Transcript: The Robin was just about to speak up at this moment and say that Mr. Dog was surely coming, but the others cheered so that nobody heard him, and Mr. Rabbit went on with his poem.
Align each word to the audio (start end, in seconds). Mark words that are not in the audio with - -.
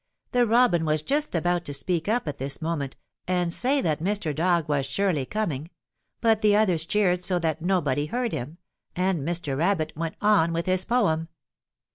The 0.31 0.47
Robin 0.47 0.83
was 0.83 1.03
just 1.03 1.35
about 1.35 1.63
to 1.65 1.75
speak 1.75 2.07
up 2.07 2.27
at 2.27 2.39
this 2.39 2.59
moment 2.59 2.95
and 3.27 3.53
say 3.53 3.81
that 3.81 4.01
Mr. 4.01 4.35
Dog 4.35 4.67
was 4.67 4.83
surely 4.87 5.25
coming, 5.27 5.69
but 6.21 6.41
the 6.41 6.55
others 6.55 6.87
cheered 6.87 7.23
so 7.23 7.37
that 7.37 7.61
nobody 7.61 8.07
heard 8.07 8.31
him, 8.31 8.57
and 8.95 9.21
Mr. 9.21 9.55
Rabbit 9.55 9.93
went 9.95 10.15
on 10.19 10.53
with 10.53 10.65
his 10.65 10.85
poem. 10.85 11.27